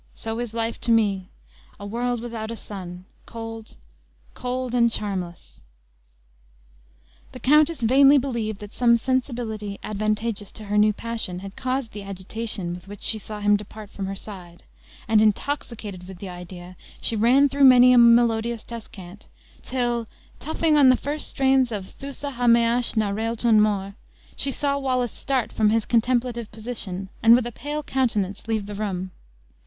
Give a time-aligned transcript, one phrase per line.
[0.15, 1.29] So is life to me,
[1.79, 3.77] a world without a sun cold,
[4.33, 5.61] cold, and charmless!"
[7.33, 12.01] The countess vainly believed that some sensibility advantageous to her new passion had caused the
[12.01, 14.63] agitation with which she saw him depart from her side;
[15.07, 19.27] and, intoxicated with the idea, she ran through many a melodious descant,
[19.61, 20.07] till
[20.39, 23.93] toughing on the first strains of Thusa ha measg na reultan mor,
[24.35, 28.73] she saw Wallace start from his contemplative position, and with a pale countenance leave the
[28.73, 29.11] room.